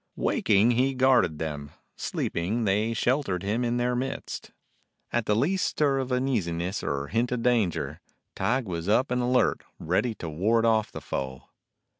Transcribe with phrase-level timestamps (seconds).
[0.15, 4.49] Waking he guarded them, sleeping they shel tered him in their midst.
[5.11, 8.01] At the least stir of uneasiness or hint of danger,
[8.35, 11.43] Tige was up and alert, ready to ward off the foe.